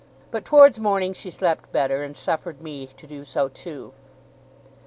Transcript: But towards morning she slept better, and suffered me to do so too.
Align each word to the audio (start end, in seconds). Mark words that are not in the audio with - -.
But 0.31 0.43
towards 0.45 0.79
morning 0.79 1.13
she 1.13 1.29
slept 1.29 1.71
better, 1.71 2.01
and 2.03 2.17
suffered 2.17 2.59
me 2.59 2.87
to 2.87 3.05
do 3.05 3.23
so 3.23 3.49
too. 3.49 3.93